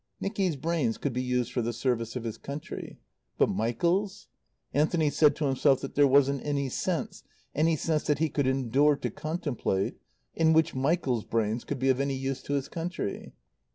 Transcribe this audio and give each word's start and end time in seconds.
Nicky's 0.19 0.55
brains 0.55 0.97
could 0.97 1.13
be 1.13 1.21
used 1.21 1.51
for 1.53 1.61
the 1.61 1.71
service 1.71 2.15
of 2.15 2.23
his 2.23 2.39
country. 2.39 2.97
But 3.37 3.49
Michael's? 3.49 4.29
Anthony 4.73 5.11
said 5.11 5.35
to 5.35 5.45
himself 5.45 5.79
that 5.81 5.93
there 5.93 6.07
wasn't 6.07 6.43
any 6.43 6.69
sense 6.69 7.23
any 7.53 7.75
sense 7.75 8.05
that 8.05 8.17
he 8.17 8.27
could 8.27 8.47
endure 8.47 8.95
to 8.95 9.11
contemplate 9.11 9.99
in 10.33 10.53
which 10.53 10.73
Michael's 10.73 11.23
brains 11.23 11.63
could 11.63 11.77
be 11.77 11.89
of 11.89 11.99
any 11.99 12.15
use 12.15 12.41
to 12.41 12.53
his 12.53 12.67
country. 12.67 13.33